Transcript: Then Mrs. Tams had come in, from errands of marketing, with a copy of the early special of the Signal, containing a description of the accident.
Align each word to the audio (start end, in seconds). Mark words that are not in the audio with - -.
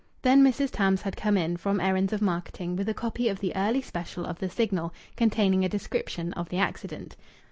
Then 0.23 0.43
Mrs. 0.43 0.71
Tams 0.71 1.03
had 1.03 1.15
come 1.15 1.37
in, 1.37 1.57
from 1.57 1.79
errands 1.79 2.11
of 2.11 2.23
marketing, 2.23 2.75
with 2.75 2.89
a 2.89 2.93
copy 2.95 3.29
of 3.29 3.39
the 3.39 3.55
early 3.55 3.83
special 3.83 4.25
of 4.25 4.39
the 4.39 4.49
Signal, 4.49 4.91
containing 5.15 5.63
a 5.63 5.69
description 5.69 6.33
of 6.33 6.49
the 6.49 6.57
accident. 6.57 7.15